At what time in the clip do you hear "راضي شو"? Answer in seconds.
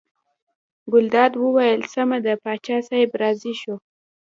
3.21-3.75